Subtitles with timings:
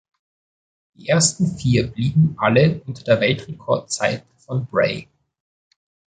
[0.95, 5.07] Die ersten Vier blieben alle unter der Weltrekordzeit von Bray.